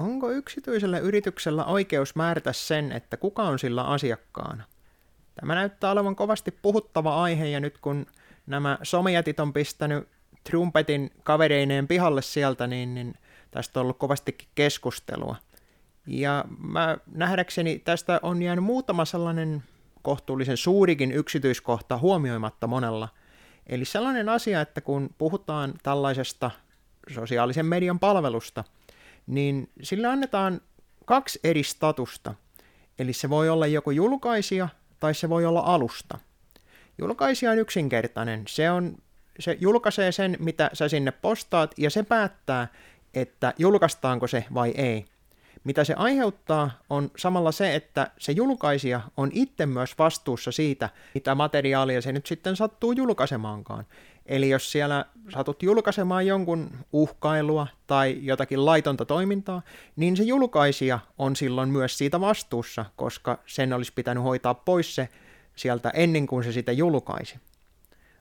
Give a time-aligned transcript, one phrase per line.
[0.00, 4.64] Onko yksityisellä yrityksellä oikeus määrätä sen, että kuka on sillä asiakkaana?
[5.34, 8.06] Tämä näyttää olevan kovasti puhuttava aihe, ja nyt kun
[8.46, 10.08] nämä somejätit on pistänyt
[10.44, 13.14] trumpetin kavereineen pihalle sieltä, niin, niin
[13.50, 15.36] tästä on ollut kovastikin keskustelua.
[16.06, 19.62] Ja mä nähdäkseni tästä on jäänyt muutama sellainen
[20.02, 23.08] kohtuullisen suurikin yksityiskohta huomioimatta monella.
[23.66, 26.50] Eli sellainen asia, että kun puhutaan tällaisesta
[27.14, 28.64] sosiaalisen median palvelusta,
[29.26, 30.60] niin sille annetaan
[31.04, 32.34] kaksi eri statusta.
[32.98, 34.68] Eli se voi olla joko julkaisija
[35.00, 36.18] tai se voi olla alusta.
[36.98, 38.44] Julkaisija on yksinkertainen.
[38.48, 38.96] Se, on,
[39.38, 42.68] se julkaisee sen, mitä sä sinne postaat, ja se päättää,
[43.14, 45.04] että julkaistaanko se vai ei.
[45.64, 51.34] Mitä se aiheuttaa on samalla se, että se julkaisija on itse myös vastuussa siitä, mitä
[51.34, 53.86] materiaalia se nyt sitten sattuu julkaisemaankaan.
[54.26, 59.62] Eli jos siellä satut julkaisemaan jonkun uhkailua tai jotakin laitonta toimintaa,
[59.96, 65.08] niin se julkaisija on silloin myös siitä vastuussa, koska sen olisi pitänyt hoitaa pois se
[65.56, 67.38] sieltä ennen kuin se sitä julkaisi.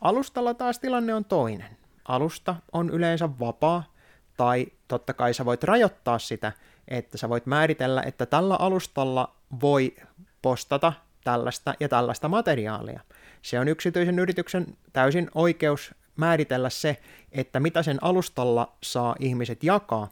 [0.00, 1.76] Alustalla taas tilanne on toinen.
[2.08, 3.92] Alusta on yleensä vapaa,
[4.36, 6.52] tai totta kai sä voit rajoittaa sitä,
[6.88, 9.94] että sä voit määritellä, että tällä alustalla voi
[10.42, 10.92] postata
[11.24, 13.00] tällaista ja tällaista materiaalia.
[13.42, 16.96] Se on yksityisen yrityksen täysin oikeus määritellä se,
[17.32, 20.08] että mitä sen alustalla saa ihmiset jakaa,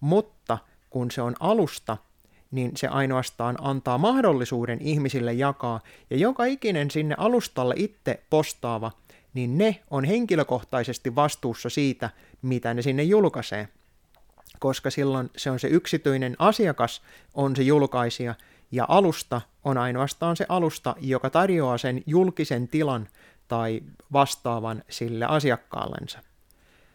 [0.00, 0.58] mutta
[0.90, 1.96] kun se on alusta,
[2.50, 8.90] niin se ainoastaan antaa mahdollisuuden ihmisille jakaa, ja joka ikinen sinne alustalle itse postaava,
[9.34, 12.10] niin ne on henkilökohtaisesti vastuussa siitä,
[12.42, 13.68] mitä ne sinne julkaisee
[14.58, 17.02] koska silloin se on se yksityinen asiakas,
[17.34, 18.34] on se julkaisija,
[18.72, 23.08] ja alusta on ainoastaan se alusta, joka tarjoaa sen julkisen tilan
[23.48, 23.80] tai
[24.12, 26.18] vastaavan sille asiakkaallensa.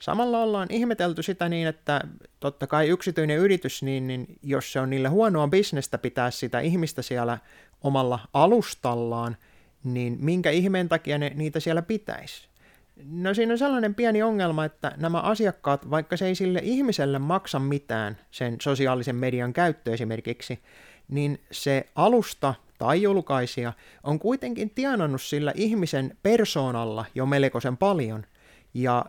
[0.00, 2.00] Samalla ollaan ihmetelty sitä niin, että
[2.40, 7.02] totta kai yksityinen yritys, niin, niin jos se on niille huonoa bisnestä pitää sitä ihmistä
[7.02, 7.38] siellä
[7.82, 9.36] omalla alustallaan,
[9.84, 12.48] niin minkä ihmeen takia ne niitä siellä pitäisi?
[13.04, 17.58] No siinä on sellainen pieni ongelma, että nämä asiakkaat, vaikka se ei sille ihmiselle maksa
[17.58, 20.62] mitään, sen sosiaalisen median käyttö esimerkiksi,
[21.08, 28.26] niin se alusta tai julkaisija on kuitenkin tienannut sillä ihmisen persoonalla jo melkoisen paljon.
[28.74, 29.04] Ja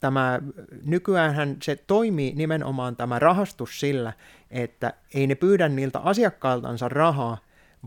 [0.00, 0.40] tämä,
[0.84, 4.12] nykyään se toimii nimenomaan tämä rahastus sillä,
[4.50, 7.38] että ei ne pyydä niiltä asiakkailtansa rahaa,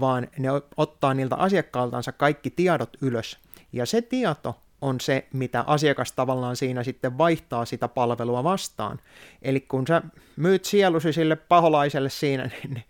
[0.00, 3.38] vaan ne ottaa niiltä asiakkailtansa kaikki tiedot ylös.
[3.72, 9.00] Ja se tieto on se, mitä asiakas tavallaan siinä sitten vaihtaa sitä palvelua vastaan.
[9.42, 10.02] Eli kun sä
[10.36, 12.84] myyt sielusi sille paholaiselle siinä, niin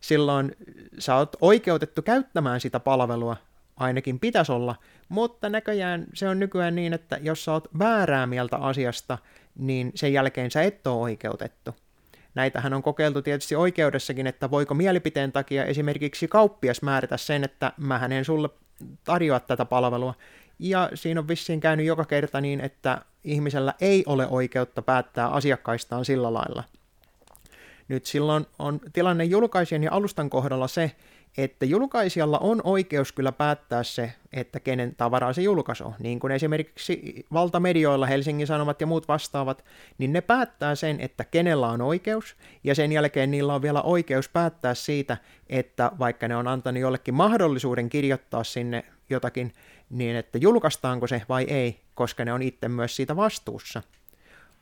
[0.00, 0.56] silloin
[0.98, 3.36] sä oot oikeutettu käyttämään sitä palvelua,
[3.76, 4.76] ainakin pitäisi olla,
[5.08, 9.18] mutta näköjään se on nykyään niin, että jos sä oot väärää mieltä asiasta,
[9.58, 11.74] niin sen jälkeen sä et ole oikeutettu.
[12.34, 18.08] Näitähän on kokeiltu tietysti oikeudessakin, että voiko mielipiteen takia esimerkiksi kauppias määrätä sen, että mä
[18.10, 18.48] en sulle
[19.04, 20.14] tarjoa tätä palvelua,
[20.60, 26.04] ja siinä on vissiin käynyt joka kerta niin, että ihmisellä ei ole oikeutta päättää asiakkaistaan
[26.04, 26.64] sillä lailla.
[27.88, 30.90] Nyt silloin on tilanne julkaisijan ja alustan kohdalla se,
[31.38, 35.94] että julkaisijalla on oikeus kyllä päättää se, että kenen tavaraa se julkaisu.
[35.98, 39.64] Niin kuin esimerkiksi valtamedioilla, Helsingin Sanomat ja muut vastaavat,
[39.98, 44.28] niin ne päättää sen, että kenellä on oikeus, ja sen jälkeen niillä on vielä oikeus
[44.28, 45.16] päättää siitä,
[45.48, 49.52] että vaikka ne on antanut jollekin mahdollisuuden kirjoittaa sinne jotakin,
[49.90, 53.82] niin että julkaistaanko se vai ei, koska ne on itse myös siitä vastuussa.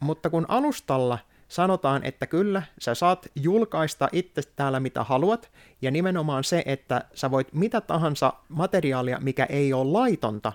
[0.00, 5.50] Mutta kun alustalla sanotaan, että kyllä, sä saat julkaista itse täällä mitä haluat,
[5.82, 10.52] ja nimenomaan se, että sä voit mitä tahansa materiaalia, mikä ei ole laitonta,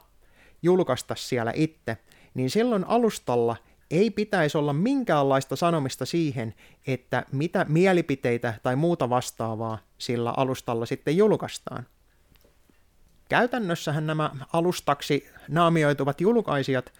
[0.61, 1.97] julkaista siellä itse,
[2.33, 3.55] niin silloin alustalla
[3.91, 6.53] ei pitäisi olla minkäänlaista sanomista siihen,
[6.87, 11.85] että mitä mielipiteitä tai muuta vastaavaa sillä alustalla sitten julkaistaan.
[13.29, 16.93] Käytännössähän nämä alustaksi naamioituvat julkaisijat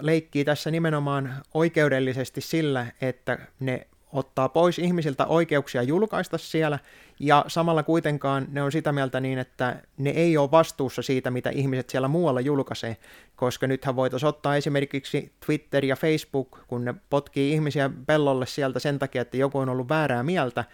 [0.00, 6.78] leikkii tässä nimenomaan oikeudellisesti sillä, että ne ottaa pois ihmisiltä oikeuksia julkaista siellä,
[7.20, 11.50] ja samalla kuitenkaan ne on sitä mieltä niin, että ne ei ole vastuussa siitä, mitä
[11.50, 12.96] ihmiset siellä muualla julkaisee,
[13.36, 18.98] koska nythän voitaisiin ottaa esimerkiksi Twitter ja Facebook, kun ne potkii ihmisiä pellolle sieltä sen
[18.98, 20.64] takia, että joku on ollut väärää mieltä,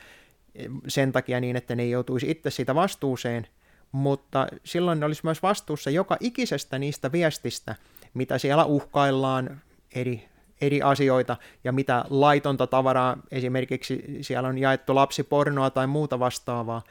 [0.88, 3.46] sen takia niin, että ne ei joutuisi itse siitä vastuuseen,
[3.92, 7.74] mutta silloin ne olisi myös vastuussa joka ikisestä niistä viestistä,
[8.14, 9.60] mitä siellä uhkaillaan
[9.94, 10.28] eri,
[10.60, 16.82] eri asioita ja mitä laitonta tavaraa, esimerkiksi siellä on jaettu lapsipornoa tai muuta vastaavaa,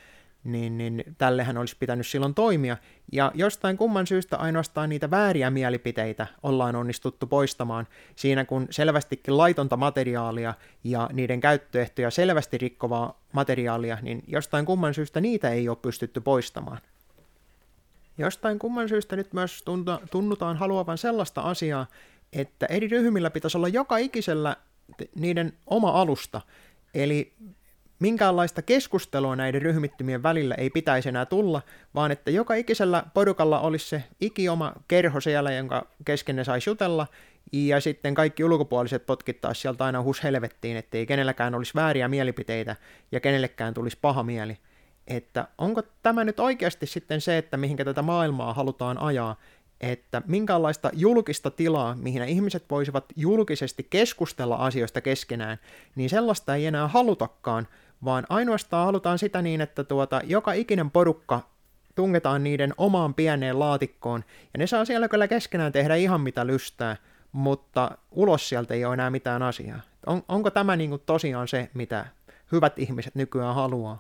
[0.44, 2.78] niin, niin tällehän olisi pitänyt silloin toimia.
[3.12, 9.78] Ja jostain kumman syystä ainoastaan niitä vääriä mielipiteitä ollaan onnistuttu poistamaan siinä, kun selvästikin laitonta
[9.78, 10.54] materiaalia
[10.84, 16.80] ja niiden käyttöehtoja selvästi rikkovaa materiaalia, niin jostain kumman syystä niitä ei ole pystytty poistamaan.
[18.18, 19.64] Jostain kumman syystä nyt myös
[20.12, 21.88] tunnutaan haluavan sellaista asiaa,
[22.34, 24.56] että eri ryhmillä pitäisi olla joka ikisellä
[25.16, 26.42] niiden oma alusta.
[26.94, 27.34] Eli
[28.00, 31.62] minkäänlaista keskustelua näiden ryhmittymien välillä ei pitäisi enää tulla,
[31.96, 37.08] vaan että joka ikisellä porukalla olisi se ikioma kerho siellä, jonka kesken ne saisi jutella,
[37.52, 42.76] ja sitten kaikki ulkopuoliset potkittaisi sieltä aina hus helvettiin, ettei kenelläkään olisi vääriä mielipiteitä
[43.12, 44.58] ja kenellekään tulisi paha mieli.
[45.08, 49.36] Että onko tämä nyt oikeasti sitten se, että mihinkä tätä maailmaa halutaan ajaa,
[49.82, 55.58] että minkälaista julkista tilaa, mihin ihmiset voisivat julkisesti keskustella asioista keskenään,
[55.96, 57.68] niin sellaista ei enää halutakaan,
[58.06, 61.42] vaan ainoastaan halutaan sitä niin, että tuota, joka ikinen porukka
[61.96, 64.24] tungetaan niiden omaan pieneen laatikkoon,
[64.54, 66.98] ja ne saa siellä kyllä keskenään tehdä ihan mitä lystää,
[67.32, 69.82] mutta ulos sieltä ei ole enää mitään asiaa.
[70.06, 72.06] On, onko tämä niin kuin tosiaan se, mitä
[72.52, 74.00] hyvät ihmiset nykyään haluaa?